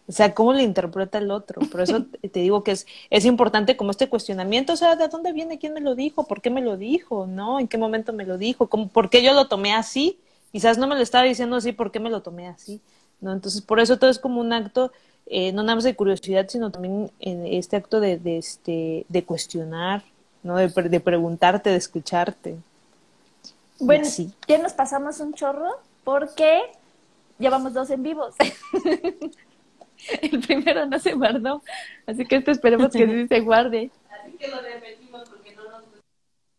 O 0.07 0.11
sea, 0.11 0.33
cómo 0.33 0.51
lo 0.53 0.59
interpreta 0.59 1.17
el 1.17 1.31
otro. 1.31 1.61
Por 1.61 1.81
eso 1.81 2.05
te 2.31 2.39
digo 2.39 2.63
que 2.63 2.71
es, 2.71 2.85
es 3.09 3.25
importante 3.25 3.77
como 3.77 3.91
este 3.91 4.09
cuestionamiento, 4.09 4.73
o 4.73 4.75
sea, 4.75 4.95
¿de 4.95 5.07
dónde 5.07 5.31
viene? 5.31 5.59
¿Quién 5.59 5.73
me 5.73 5.81
lo 5.81 5.95
dijo? 5.95 6.25
¿Por 6.27 6.41
qué 6.41 6.49
me 6.49 6.61
lo 6.61 6.77
dijo? 6.77 7.25
¿No? 7.27 7.59
¿En 7.59 7.67
qué 7.67 7.77
momento 7.77 8.13
me 8.13 8.25
lo 8.25 8.37
dijo? 8.37 8.67
¿Cómo, 8.67 8.89
¿Por 8.89 9.09
qué 9.09 9.23
yo 9.23 9.33
lo 9.33 9.47
tomé 9.47 9.73
así? 9.73 10.19
Quizás 10.51 10.77
no 10.77 10.87
me 10.87 10.95
lo 10.95 11.01
estaba 11.01 11.23
diciendo 11.23 11.55
así, 11.55 11.71
¿por 11.71 11.91
qué 11.91 11.99
me 11.99 12.09
lo 12.09 12.21
tomé 12.21 12.47
así? 12.47 12.81
¿No? 13.21 13.31
Entonces, 13.31 13.61
por 13.61 13.79
eso 13.79 13.97
todo 13.97 14.09
es 14.09 14.19
como 14.19 14.41
un 14.41 14.53
acto, 14.53 14.91
eh, 15.25 15.51
no 15.53 15.63
nada 15.63 15.75
más 15.75 15.83
de 15.83 15.95
curiosidad, 15.95 16.47
sino 16.49 16.69
también 16.71 17.11
en 17.19 17.45
este 17.47 17.77
acto 17.77 17.99
de, 17.99 18.19
este, 18.37 19.05
de 19.07 19.23
cuestionar, 19.23 20.03
¿no? 20.43 20.57
De, 20.57 20.69
pre- 20.69 20.89
de 20.89 20.99
preguntarte, 20.99 21.69
de 21.69 21.77
escucharte. 21.77 22.57
Bueno, 23.79 24.05
así. 24.05 24.33
ya 24.47 24.59
nos 24.59 24.73
pasamos 24.73 25.19
un 25.19 25.33
chorro 25.33 25.69
porque 26.03 26.61
llevamos 27.39 27.73
dos 27.73 27.89
en 27.89 28.03
vivos. 28.03 28.35
El 30.21 30.41
primero 30.41 30.85
no 30.85 30.99
se 30.99 31.13
guardó, 31.13 31.61
así 32.05 32.25
que 32.25 32.35
este 32.37 32.51
esperemos 32.51 32.91
que 32.91 33.05
sí 33.07 33.27
se 33.27 33.39
guarde. 33.39 33.89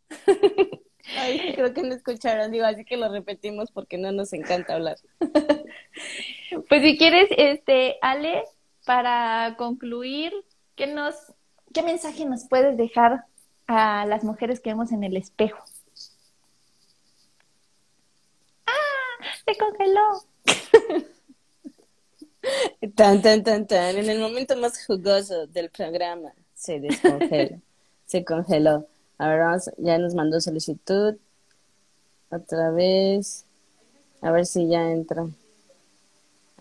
Ay, 1.18 1.52
creo 1.54 1.74
que 1.74 1.82
no 1.82 1.94
escucharon, 1.94 2.50
digo, 2.50 2.64
así 2.64 2.84
que 2.84 2.96
lo 2.96 3.10
repetimos 3.10 3.70
porque 3.70 3.98
no 3.98 4.12
nos 4.12 4.32
encanta 4.32 4.74
hablar. 4.74 4.96
Pues 6.68 6.82
si 6.82 6.96
quieres, 6.96 7.28
este, 7.36 7.96
Ale, 8.00 8.44
para 8.86 9.56
concluir, 9.58 10.32
¿qué 10.76 10.86
nos, 10.86 11.16
qué 11.72 11.82
mensaje 11.82 12.24
nos 12.26 12.46
puedes 12.48 12.76
dejar 12.76 13.24
a 13.66 14.06
las 14.06 14.24
mujeres 14.24 14.60
que 14.60 14.70
vemos 14.70 14.92
en 14.92 15.04
el 15.04 15.16
espejo? 15.16 15.62
¡Ah! 18.66 18.72
Se 19.46 19.56
congeló. 19.56 20.22
Tan, 22.94 23.22
tan, 23.22 23.42
tan, 23.42 23.66
tan. 23.66 23.96
En 23.96 24.10
el 24.10 24.20
momento 24.20 24.56
más 24.56 24.84
jugoso 24.84 25.46
del 25.46 25.70
programa 25.70 26.32
se 26.54 26.80
descongela. 26.80 27.58
se 28.06 28.24
congeló. 28.24 28.86
A 29.18 29.28
ver, 29.28 29.40
vamos, 29.40 29.70
ya 29.78 29.98
nos 29.98 30.14
mandó 30.14 30.40
solicitud. 30.40 31.16
Otra 32.30 32.70
vez. 32.70 33.46
A 34.20 34.30
ver 34.30 34.46
si 34.46 34.68
ya 34.68 34.90
entra. 34.90 35.26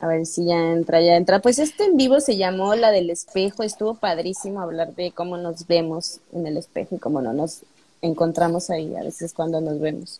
A 0.03 0.07
ver 0.07 0.25
si 0.25 0.43
ya 0.43 0.73
entra, 0.73 0.99
ya 0.99 1.15
entra. 1.15 1.39
Pues 1.39 1.59
este 1.59 1.85
en 1.85 1.95
vivo 1.95 2.19
se 2.19 2.35
llamó 2.35 2.75
La 2.75 2.91
del 2.91 3.09
espejo. 3.09 3.63
Estuvo 3.63 3.93
padrísimo 3.95 4.59
hablar 4.59 4.93
de 4.95 5.11
cómo 5.13 5.37
nos 5.37 5.65
vemos 5.65 6.19
en 6.33 6.45
el 6.45 6.57
espejo 6.57 6.95
y 6.97 6.99
cómo 6.99 7.21
no 7.21 7.31
nos 7.31 7.61
encontramos 8.01 8.69
ahí 8.69 8.93
a 8.97 9.03
veces 9.03 9.33
cuando 9.33 9.61
nos 9.61 9.79
vemos. 9.79 10.19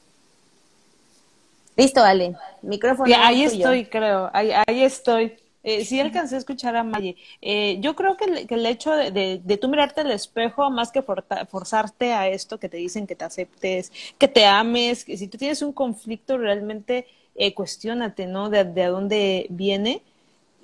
Listo, 1.76 2.02
Ale. 2.02 2.38
Micrófono. 2.62 3.08
Sí, 3.08 3.14
ahí 3.14 3.44
tuyo. 3.44 3.58
estoy, 3.58 3.86
creo, 3.88 4.30
ahí, 4.32 4.52
ahí 4.68 4.84
estoy. 4.84 5.34
Eh, 5.66 5.84
sí 5.84 6.00
alcancé 6.00 6.36
a 6.36 6.38
escuchar 6.38 6.78
a 6.78 6.84
Maye. 6.86 7.18
Eh, 7.42 7.78
yo 7.82 7.94
creo 7.94 8.16
que 8.16 8.24
el, 8.24 8.48
que 8.48 8.56
el 8.56 8.66
hecho 8.66 8.94
de, 8.96 9.12
de, 9.12 9.42
de 9.44 9.58
tú 9.58 9.68
mirarte 9.68 10.00
al 10.00 10.12
espejo, 10.12 10.70
más 10.70 10.94
que 10.94 11.02
forta- 11.02 11.46
forzarte 11.46 12.14
a 12.14 12.30
esto 12.30 12.58
que 12.58 12.70
te 12.70 12.78
dicen 12.78 13.06
que 13.06 13.16
te 13.18 13.26
aceptes, 13.26 13.92
que 14.18 14.30
te 14.30 14.46
ames, 14.46 15.04
que 15.04 15.18
si 15.18 15.28
tú 15.28 15.38
tienes 15.38 15.62
un 15.62 15.74
conflicto 15.74 16.38
realmente 16.38 17.06
eh, 17.36 17.54
cuestiónate, 17.54 18.28
¿no? 18.28 18.50
De, 18.50 18.64
de 18.64 18.86
dónde 18.86 19.48
viene, 19.50 20.02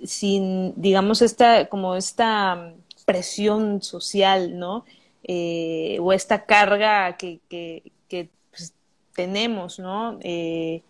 sin, 0.03 0.73
digamos, 0.81 1.21
esta, 1.21 1.67
como 1.67 1.95
esta 1.95 2.73
presión 3.05 3.81
social, 3.81 4.57
¿no? 4.57 4.85
Eh, 5.23 5.97
o 6.01 6.13
esta 6.13 6.45
carga 6.45 7.17
que, 7.17 7.39
que, 7.49 7.91
que 8.07 8.29
pues, 8.51 8.73
tenemos, 9.15 9.79
¿no? 9.79 10.17
Eh, 10.21 10.81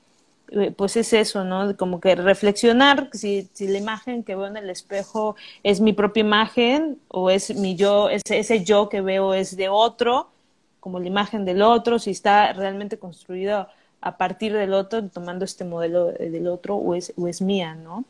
eh, 0.51 0.71
pues 0.71 0.97
es 0.97 1.13
eso, 1.13 1.43
¿no? 1.43 1.75
Como 1.77 1.99
que 1.99 2.15
reflexionar 2.15 3.09
si, 3.13 3.49
si 3.53 3.67
la 3.67 3.77
imagen 3.77 4.23
que 4.23 4.35
veo 4.35 4.47
en 4.47 4.57
el 4.57 4.69
espejo 4.69 5.35
es 5.63 5.79
mi 5.81 5.93
propia 5.93 6.21
imagen 6.21 6.99
o 7.09 7.29
es 7.29 7.55
mi 7.55 7.75
yo, 7.75 8.09
ese, 8.09 8.39
ese 8.39 8.63
yo 8.63 8.89
que 8.89 9.01
veo 9.01 9.33
es 9.33 9.55
de 9.55 9.69
otro, 9.69 10.29
como 10.79 10.99
la 10.99 11.07
imagen 11.07 11.45
del 11.45 11.61
otro, 11.61 11.99
si 11.99 12.11
está 12.11 12.53
realmente 12.53 12.97
construido 12.97 13.67
a 14.01 14.17
partir 14.17 14.53
del 14.53 14.73
otro, 14.73 15.07
tomando 15.09 15.45
este 15.45 15.65
modelo 15.65 16.11
eh, 16.11 16.29
del 16.29 16.47
otro 16.47 16.75
o 16.75 16.95
es, 16.95 17.13
o 17.17 17.27
es 17.27 17.41
mía, 17.41 17.75
¿no? 17.75 18.05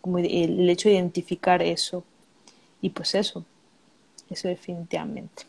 Como 0.00 0.18
el, 0.18 0.26
el 0.26 0.70
hecho 0.70 0.88
de 0.88 0.96
identificar 0.96 1.62
eso. 1.62 2.04
Y 2.80 2.90
pues 2.90 3.14
eso, 3.14 3.44
eso 4.30 4.48
definitivamente. 4.48 5.44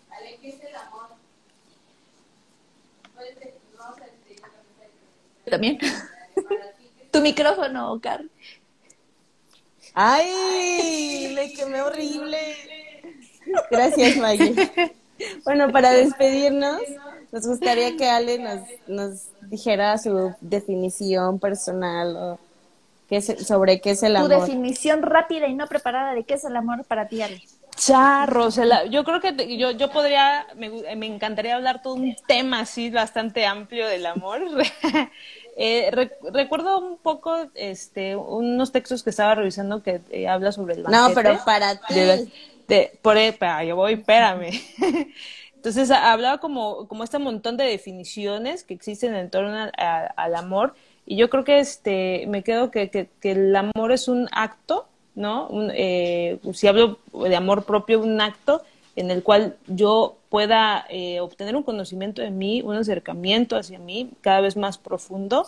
También. 5.49 5.77
tu 7.11 7.21
micrófono, 7.21 7.93
Oscar. 7.93 8.23
¡Ay! 9.93 11.33
Le 11.33 11.53
quemé 11.53 11.81
horrible. 11.81 12.37
Gracias, 13.71 14.17
Maggie. 14.17 14.55
Bueno, 15.45 15.71
para 15.71 15.91
despedirnos, 15.91 16.81
nos 17.35 17.47
gustaría 17.47 17.97
que 17.97 18.09
Ale 18.09 18.39
nos, 18.39 18.61
nos 18.87 19.27
dijera 19.41 19.97
su 19.97 20.33
definición 20.39 21.37
personal 21.37 22.15
o 22.15 22.39
qué 23.09 23.17
es, 23.17 23.25
sobre 23.45 23.81
qué 23.81 23.91
es 23.91 24.03
el 24.03 24.13
Tu 24.13 24.19
amor. 24.19 24.39
definición 24.39 25.01
rápida 25.01 25.47
y 25.47 25.53
no 25.53 25.67
preparada 25.67 26.13
de 26.13 26.23
qué 26.23 26.35
es 26.35 26.45
el 26.45 26.55
amor 26.55 26.85
para 26.85 27.09
ti, 27.09 27.21
Ale. 27.21 27.41
Charro, 27.75 28.45
o 28.45 28.51
sea, 28.51 28.63
la- 28.63 28.85
yo 28.85 29.03
creo 29.03 29.19
que 29.19 29.33
te- 29.33 29.57
yo, 29.57 29.71
yo 29.71 29.91
podría, 29.91 30.47
me, 30.55 30.69
me 30.95 31.05
encantaría 31.07 31.57
hablar 31.57 31.81
todo 31.81 31.95
un 31.95 32.15
tema 32.25 32.61
así 32.61 32.89
bastante 32.89 33.45
amplio 33.45 33.85
del 33.87 34.05
amor. 34.05 34.41
Eh, 35.57 35.89
re- 35.89 36.11
recuerdo 36.33 36.79
un 36.79 36.97
poco 36.97 37.47
este, 37.55 38.17
unos 38.17 38.73
textos 38.73 39.03
que 39.03 39.09
estaba 39.09 39.35
revisando 39.35 39.81
que 39.81 40.01
eh, 40.09 40.27
habla 40.27 40.51
sobre 40.51 40.73
el 40.73 40.83
No, 40.83 40.89
banquete. 40.91 41.15
pero 41.15 41.45
para 41.45 41.79
ti. 41.79 41.93
De- 41.93 42.27
de- 42.67 42.99
por 43.01 43.15
yo 43.65 43.75
voy, 43.77 43.93
espérame. 43.93 44.49
Entonces 45.65 45.89
hablaba 45.89 46.37
como, 46.37 46.87
como 46.87 47.03
este 47.03 47.17
montón 47.17 47.57
de 47.57 47.63
definiciones 47.63 48.63
que 48.63 48.75
existen 48.75 49.15
en 49.15 49.31
torno 49.31 49.71
al, 49.75 50.35
amor 50.35 50.75
y 51.07 51.17
yo 51.17 51.27
creo 51.31 51.43
que 51.43 51.57
este 51.57 52.25
me 52.27 52.43
quedo 52.43 52.69
que, 52.69 52.91
que, 52.91 53.09
que 53.19 53.31
el 53.31 53.55
amor 53.55 53.91
es 53.91 54.07
un 54.07 54.27
acto, 54.31 54.85
¿no? 55.15 55.47
Un, 55.47 55.71
eh, 55.73 56.37
si 56.53 56.67
hablo 56.67 56.99
de 57.11 57.35
amor 57.35 57.65
propio, 57.65 57.99
un 57.99 58.21
acto 58.21 58.61
en 58.95 59.09
el 59.09 59.23
cual 59.23 59.57
yo 59.65 60.17
pueda 60.29 60.85
eh, 60.87 61.19
obtener 61.19 61.55
un 61.55 61.63
conocimiento 61.63 62.21
de 62.21 62.29
mí, 62.29 62.61
un 62.61 62.75
acercamiento 62.75 63.57
hacia 63.57 63.79
mí 63.79 64.11
cada 64.21 64.41
vez 64.41 64.57
más 64.57 64.77
profundo, 64.77 65.47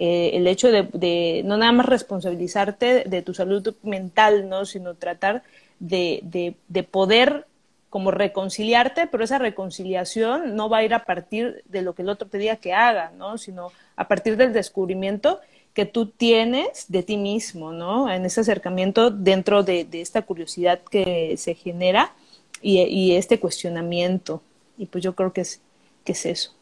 eh, 0.00 0.30
el 0.34 0.48
hecho 0.48 0.72
de, 0.72 0.88
de 0.92 1.42
no 1.44 1.56
nada 1.56 1.70
más 1.70 1.86
responsabilizarte 1.86 3.04
de 3.04 3.22
tu 3.22 3.32
salud 3.32 3.76
mental, 3.84 4.48
¿no? 4.48 4.64
sino 4.64 4.94
tratar 4.94 5.44
de, 5.78 6.18
de, 6.24 6.56
de 6.66 6.82
poder 6.82 7.46
como 7.92 8.10
reconciliarte, 8.10 9.06
pero 9.06 9.22
esa 9.22 9.36
reconciliación 9.36 10.56
no 10.56 10.70
va 10.70 10.78
a 10.78 10.82
ir 10.82 10.94
a 10.94 11.04
partir 11.04 11.62
de 11.66 11.82
lo 11.82 11.94
que 11.94 12.00
el 12.00 12.08
otro 12.08 12.26
te 12.26 12.38
diga 12.38 12.56
que 12.56 12.72
haga, 12.72 13.12
¿no? 13.18 13.36
sino 13.36 13.70
a 13.96 14.08
partir 14.08 14.38
del 14.38 14.54
descubrimiento 14.54 15.40
que 15.74 15.84
tú 15.84 16.06
tienes 16.06 16.86
de 16.88 17.02
ti 17.02 17.18
mismo, 17.18 17.70
¿no? 17.70 18.10
En 18.10 18.24
ese 18.24 18.40
acercamiento 18.40 19.10
dentro 19.10 19.62
de, 19.62 19.84
de 19.84 20.00
esta 20.00 20.22
curiosidad 20.22 20.80
que 20.90 21.34
se 21.36 21.54
genera 21.54 22.14
y, 22.62 22.80
y 22.80 23.14
este 23.16 23.38
cuestionamiento. 23.38 24.40
Y 24.78 24.86
pues 24.86 25.04
yo 25.04 25.14
creo 25.14 25.34
que 25.34 25.42
es, 25.42 25.60
que 26.02 26.12
es 26.12 26.24
eso. 26.24 26.54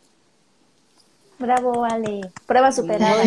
Bravo, 1.38 1.84
Ale. 1.84 2.22
Prueba 2.46 2.72
superada. 2.72 3.22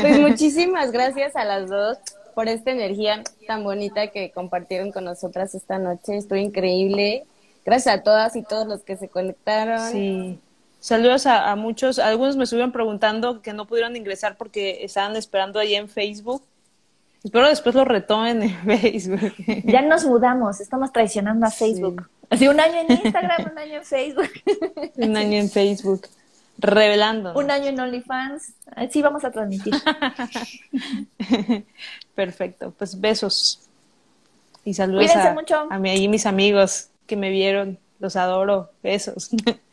Pues 0.00 0.18
muchísimas 0.18 0.90
gracias 0.90 1.36
a 1.36 1.44
las 1.44 1.68
dos 1.68 1.98
por 2.36 2.48
esta 2.48 2.70
energía 2.70 3.22
tan 3.46 3.64
bonita 3.64 4.08
que 4.08 4.30
compartieron 4.30 4.92
con 4.92 5.04
nosotras 5.04 5.54
esta 5.54 5.78
noche. 5.78 6.18
Estuvo 6.18 6.38
increíble. 6.38 7.24
Gracias 7.64 7.94
a 7.96 8.02
todas 8.02 8.36
y 8.36 8.42
todos 8.42 8.66
los 8.66 8.82
que 8.82 8.98
se 8.98 9.08
conectaron. 9.08 9.90
Sí. 9.90 10.38
Saludos 10.78 11.24
a, 11.24 11.50
a 11.50 11.56
muchos. 11.56 11.98
Algunos 11.98 12.36
me 12.36 12.44
estuvieron 12.44 12.72
preguntando 12.72 13.40
que 13.40 13.54
no 13.54 13.66
pudieron 13.66 13.96
ingresar 13.96 14.36
porque 14.36 14.84
estaban 14.84 15.16
esperando 15.16 15.58
ahí 15.58 15.76
en 15.76 15.88
Facebook. 15.88 16.42
Espero 17.24 17.48
después 17.48 17.74
lo 17.74 17.86
retomen 17.86 18.42
en 18.42 18.50
Facebook. 18.80 19.32
Ya 19.64 19.80
nos 19.80 20.04
mudamos, 20.04 20.60
estamos 20.60 20.92
traicionando 20.92 21.46
a 21.46 21.50
Sí. 21.50 21.64
Facebook. 21.72 22.06
Así 22.28 22.48
un 22.48 22.60
año 22.60 22.80
en 22.86 22.92
Instagram, 23.02 23.50
un 23.50 23.58
año 23.58 23.76
en 23.76 23.84
Facebook, 23.84 24.30
Un 24.96 25.16
año 25.16 25.38
en 25.38 25.48
Facebook. 25.48 26.06
Revelando. 26.58 27.32
un 27.34 27.50
año 27.50 27.66
en 27.66 27.80
OnlyFans. 27.80 28.54
Así 28.74 29.02
vamos 29.02 29.24
a 29.24 29.30
transmitir. 29.30 29.74
Perfecto. 32.14 32.72
Pues 32.76 33.00
besos. 33.00 33.68
Y 34.64 34.74
saludos 34.74 35.04
Cuídense 35.06 35.28
a, 35.28 35.34
mucho. 35.34 35.66
a 35.70 35.78
mí, 35.78 35.90
ahí 35.90 36.08
mis 36.08 36.26
amigos 36.26 36.88
que 37.06 37.16
me 37.16 37.30
vieron. 37.30 37.78
Los 37.98 38.16
adoro. 38.16 38.70
Besos. 38.82 39.30